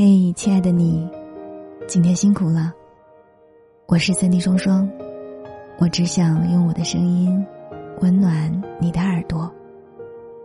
[0.00, 1.10] 嘿，亲爱的你，
[1.88, 2.72] 今天辛苦了。
[3.86, 4.88] 我是三 D 双双，
[5.80, 7.44] 我只想用我的声音
[8.00, 9.52] 温暖你的耳朵。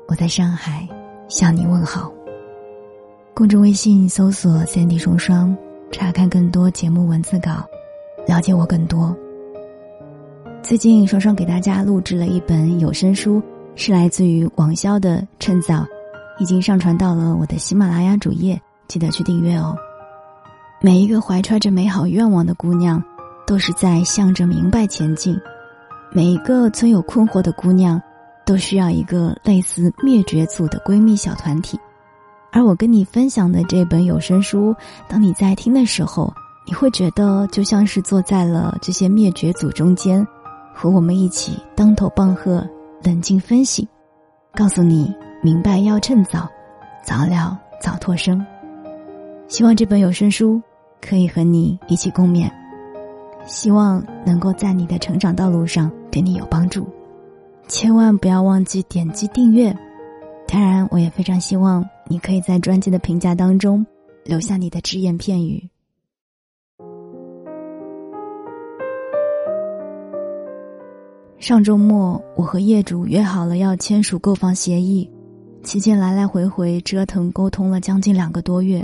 [0.07, 0.89] 我在上海
[1.27, 2.11] 向你问好。
[3.35, 5.55] 公众微信搜索“三 D 双双”，
[5.93, 7.63] 查看更多节目文字稿，
[8.25, 9.15] 了解我更多。
[10.63, 13.39] 最近双双给大家录制了一本有声书，
[13.75, 15.75] 是来自于王潇的《趁早》，
[16.39, 18.59] 已经上传到了我的喜马拉雅主页。
[18.87, 19.75] 记得去订阅哦。
[20.81, 23.01] 每一个怀揣着美好愿望的姑娘，
[23.47, 25.35] 都是在向着明白前进；
[26.11, 28.01] 每一个存有困惑的姑娘，
[28.45, 31.79] 都需要一个类似灭绝组的闺蜜小团体。
[32.51, 34.75] 而我跟你分享的这本有声书，
[35.07, 36.31] 当你在听的时候，
[36.67, 40.25] 你会觉得就像是坐在了这些灭绝组中间，
[40.73, 42.63] 和我们一起当头棒喝，
[43.03, 43.87] 冷静分析，
[44.53, 45.11] 告诉你
[45.41, 46.47] 明白要趁早，
[47.03, 48.45] 早了早脱生。
[49.53, 50.59] 希望这本有声书
[50.99, 52.49] 可以和你一起共勉，
[53.45, 56.87] 希望能够在你的成长道路上对你有帮助。
[57.67, 59.71] 千万不要忘记点击订阅。
[60.47, 63.85] 当然，我也非常希望你可以在专辑的评价当中
[64.25, 65.69] 留下你的只言片语。
[71.37, 75.07] 上周末，我和业主约好了要签署购房协议，
[75.61, 78.83] 期间来来回回折腾沟通了将近两个多月。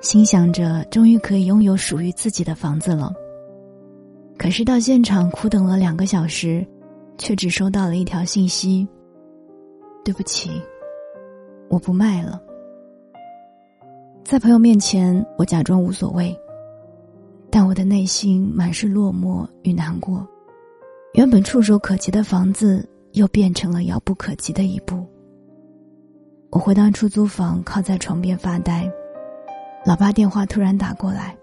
[0.00, 3.12] 心想着终于可以拥有属于自己的房子了，
[4.38, 6.64] 可是到现场苦等了两个小时，
[7.18, 8.86] 却只收到了一条信息
[10.04, 10.62] ：“对不起，
[11.68, 12.40] 我不卖了。”
[14.24, 16.38] 在朋友面前，我假装无所谓，
[17.50, 20.24] 但我的内心满是落寞与难过。
[21.14, 25.04] 原本触手可及的房子，又变成了遥不可及的一步。
[26.50, 28.88] 我回到出租房，靠在床边发呆。
[29.88, 31.34] 老爸电话突然打过来，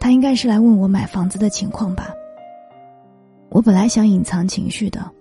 [0.00, 2.08] 他应该是来问我买房子的情况吧。
[3.50, 5.12] 我本来想隐藏情绪的，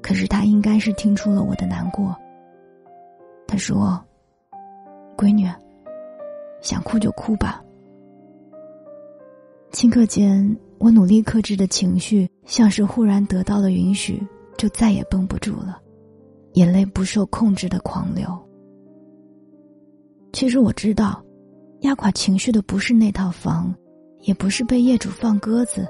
[0.00, 2.14] 可是他应该是听出了我的难过。
[3.44, 4.00] 他说
[5.18, 5.50] ：“闺女，
[6.60, 7.60] 想哭就哭吧。”
[9.74, 14.24] 顷刻间，我努力克制的情绪像是忽然得到了允许，
[14.56, 15.80] 就再也绷不住了，
[16.52, 18.45] 眼泪不受控制的狂流。
[20.32, 21.24] 其实我知道，
[21.80, 23.74] 压垮情绪的不是那套房，
[24.20, 25.86] 也不是被业主放鸽子，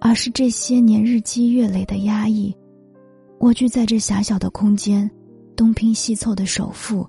[0.00, 2.56] 而是这些年日积月累的压抑。
[3.40, 5.08] 蜗居在这狭小的空间，
[5.54, 7.08] 东拼西凑的首付，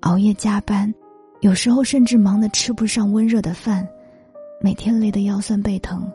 [0.00, 0.92] 熬夜加班，
[1.40, 3.88] 有时候甚至忙得吃不上温热的饭，
[4.60, 6.10] 每天累得腰酸背疼，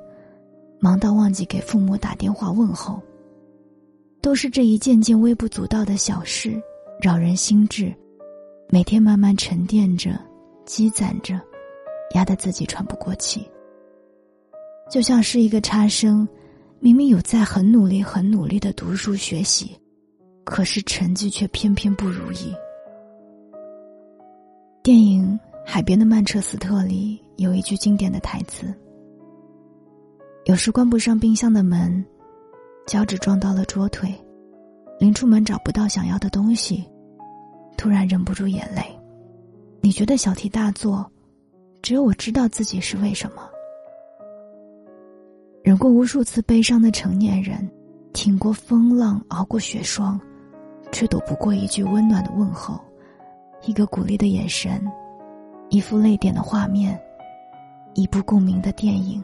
[0.82, 3.02] 忙到忘记给父母打电话问候。
[4.22, 6.62] 都是这一件件微不足道的小事，
[7.02, 7.94] 扰人心智。
[8.73, 10.19] 每天慢慢沉淀着，
[10.66, 11.39] 积攒着，
[12.16, 13.47] 压得自己喘不过气。
[14.89, 16.28] 就像是一个差生，
[16.79, 19.79] 明明有在很努力、很努力的读书学习，
[20.44, 22.51] 可是成绩却偏偏不如意。
[24.81, 28.73] 电影《海边的曼彻斯特》里有一句经典的台词
[30.50, 32.03] ：“有时关不上冰箱的门，
[32.88, 34.11] 脚趾撞到了桌腿，
[35.00, 36.84] 临出门找不到想要的东西。”
[37.78, 38.84] 突然忍不住眼泪，
[39.81, 41.09] 你觉得小题大做，
[41.81, 43.50] 只有我知道自己是为什么。
[45.63, 47.69] 忍过无数次悲伤的成年人，
[48.13, 50.19] 挺过风浪，熬过雪霜，
[50.91, 52.79] 却躲不过一句温暖的问候，
[53.66, 54.85] 一个鼓励的眼神，
[55.69, 57.00] 一幅泪点的画面，
[57.94, 59.23] 一部共鸣的电影，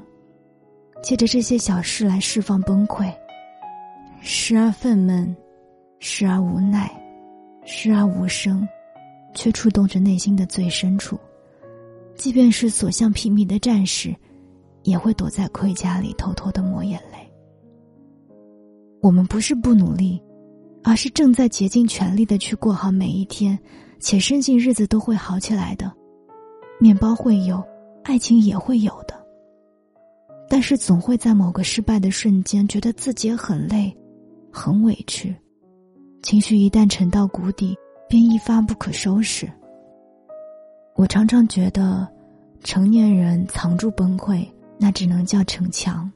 [1.04, 3.14] 借着这些小事来释放崩溃，
[4.22, 5.36] 时而愤懑，
[6.00, 6.90] 时而无奈。
[7.72, 8.68] 时而无声，
[9.36, 11.20] 却触动着内心的最深处。
[12.16, 14.14] 即便是所向披靡的战士，
[14.82, 17.32] 也会躲在盔甲里偷偷的抹眼泪。
[19.02, 20.20] 我们不是不努力，
[20.84, 23.58] 而是正在竭尽全力的去过好每一天，
[24.00, 25.90] 且深信日子都会好起来的。
[26.80, 27.64] 面包会有，
[28.04, 29.14] 爱情也会有的。
[30.50, 33.96] 但是总会在某个失败的瞬间，觉得自己很累，
[34.52, 35.36] 很委屈。
[36.22, 37.78] 情绪一旦沉到谷底，
[38.08, 39.50] 便一发不可收拾。
[40.96, 42.08] 我常常觉得，
[42.64, 44.46] 成年人藏住崩溃，
[44.78, 46.10] 那只能叫逞强；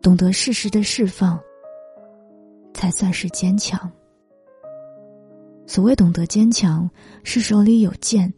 [0.00, 1.38] 懂得适时的释放，
[2.72, 3.90] 才算是坚强。
[5.66, 6.88] 所谓懂得坚强，
[7.22, 8.32] 是手里有剑，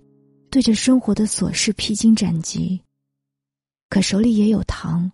[0.51, 2.79] 对着生活的琐事披荆斩棘；
[3.89, 5.11] 可手里也有糖，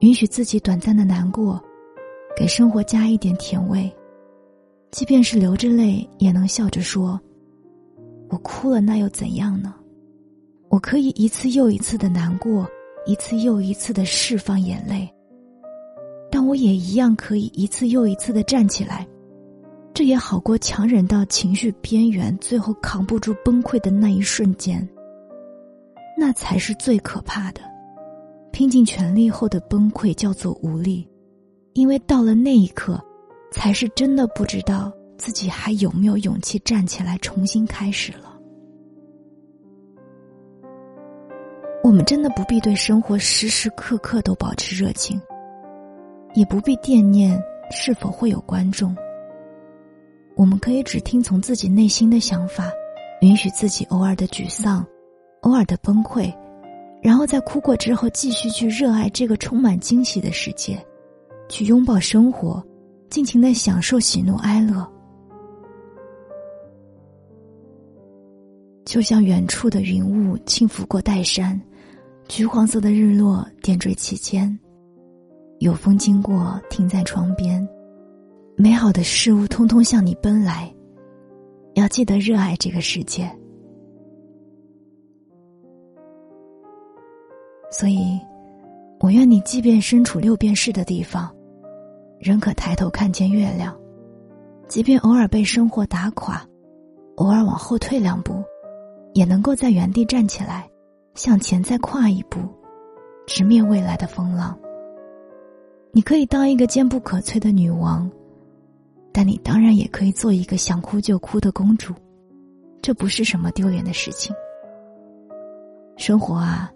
[0.00, 1.62] 允许自己短暂的难过，
[2.34, 3.94] 给生活加一点甜味。
[4.94, 7.20] 即便是流着泪，也能笑着说
[8.30, 9.74] ：“我哭了，那又怎样呢？”
[10.70, 12.64] 我可以一次又一次的难过，
[13.04, 15.12] 一次又一次的释放眼泪，
[16.30, 19.04] 但我也一样可以一次又一次的站起来。
[19.92, 24.88] 这也好过强忍到情绪边缘，最后扛不住崩溃的那一瞬间。
[26.16, 27.60] 那才是最可怕的。
[28.52, 31.04] 拼尽全力后的崩溃叫做无力，
[31.72, 33.04] 因为到了那一刻，
[33.54, 38.36] 才是真的不知道自己还有没有勇气站起来重新开始了。
[41.84, 45.20] 我们真的不必对生活时时刻刻都保持热情，
[46.34, 47.40] 也不必惦念
[47.70, 48.94] 是否会有观众。
[50.34, 52.72] 我们可以只听从自己内心的想法，
[53.20, 54.84] 允许自己偶尔的沮丧，
[55.42, 56.34] 偶尔的崩溃，
[57.00, 60.84] 然后在哭过之后，继续去热爱这个充满惊喜的世界，
[61.48, 62.60] 去拥抱生活，
[63.14, 64.84] 尽情的享受喜怒哀乐。
[68.84, 71.60] 就像远处的云雾轻拂过岱山，
[72.26, 74.58] 橘黄色的日落点缀其间，
[75.60, 77.64] 有风经过，停在窗边。
[78.56, 80.74] 美好的事物通通向你奔来，
[81.74, 83.30] 要记得热爱这个世界。
[87.70, 88.18] 所以，
[88.98, 91.32] 我愿你即便身处六便士的地方，
[92.24, 93.70] 仍可抬头看见月亮；
[94.66, 96.42] 即便偶尔被生活打垮，
[97.16, 98.42] 偶尔往后退两步，
[99.12, 100.66] 也能够在原地站起来，
[101.14, 102.40] 向前再跨一步，
[103.26, 104.58] 直面未来的风浪。
[105.92, 108.10] 你可以当一个坚不可摧的女王。
[109.12, 111.92] 但你当然也可以做一个想哭就哭的公主，
[112.80, 114.34] 这不是什么丢脸的事情。
[115.98, 116.72] 生活啊，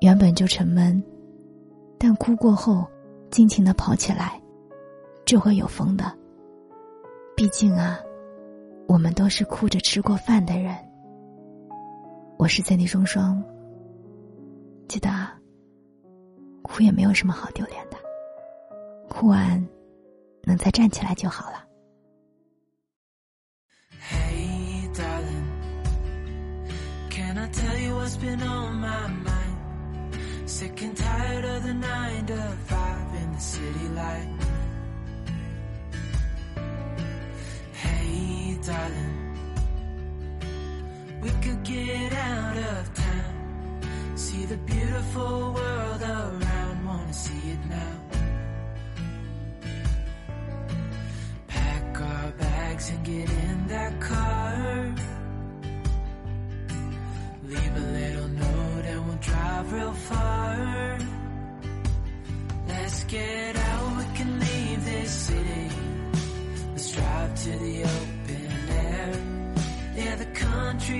[0.00, 1.00] 原本就沉闷，
[1.98, 2.84] 但哭过后，
[3.30, 4.38] 尽情的跑起来，
[5.28, 6.10] 就会有风的。
[7.36, 8.00] 毕竟啊，
[8.86, 10.74] 我们都是哭着吃过饭的人。
[12.38, 13.44] 我是在地双双，
[14.88, 15.10] 记得，
[16.62, 17.98] 哭也没有什么好丢脸的，
[19.10, 19.62] 哭完，
[20.44, 21.62] 能再站起来就好了。
[27.40, 30.16] I tell you what's been on my mind?
[30.46, 34.47] Sick and tired of the nine to five in the city life.
[41.64, 43.80] Get out of town,
[44.16, 47.97] see the beautiful world around, wanna see it now.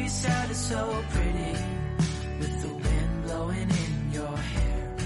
[0.08, 1.52] Countryside is so pretty.
[2.38, 4.96] With the wind blowing in your hair.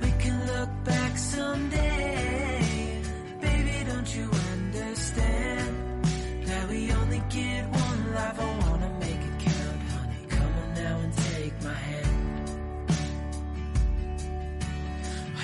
[0.00, 3.02] We can look back someday.
[3.40, 6.04] Baby, don't you understand?
[6.46, 10.26] That we only get one life, I wanna make it count, honey.
[10.28, 12.50] Come on now and take my hand.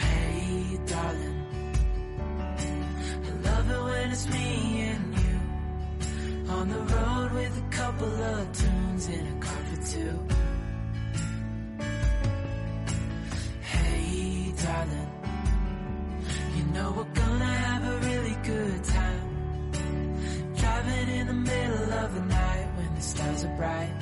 [0.00, 1.38] Hey, darling,
[3.26, 4.48] I love it when it's me
[4.92, 7.09] and you On the road
[7.40, 10.14] with a couple of tunes in a car for two.
[13.62, 15.10] Hey darling
[16.56, 19.26] You know we're gonna have a really good time.
[20.60, 23.99] Driving in the middle of the night when the stars are bright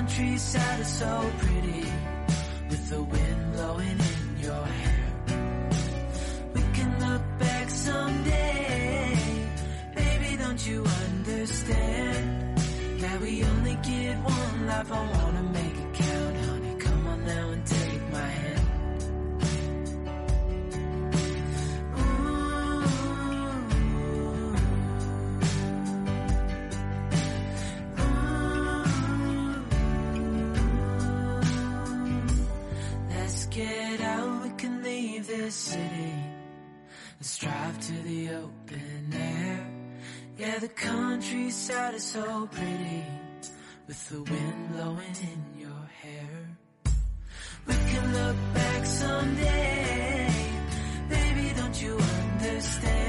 [0.00, 1.84] countryside is so pretty
[2.70, 5.04] with the wind blowing in your hair.
[6.54, 9.18] We can look back someday.
[9.94, 12.58] Baby, don't you understand
[13.02, 14.90] that we only get one life?
[14.90, 15.59] I wanna make
[33.30, 36.14] Let's get out, we can leave this city.
[37.16, 39.70] Let's drive to the open air.
[40.36, 43.04] Yeah, the countryside is so pretty
[43.86, 46.56] with the wind blowing in your hair.
[47.68, 50.34] We can look back someday.
[51.08, 52.99] Baby, don't you understand?